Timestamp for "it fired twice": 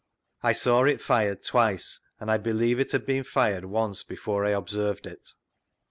0.85-1.99